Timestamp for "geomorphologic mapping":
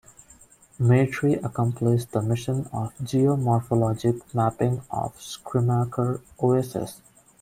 3.03-4.81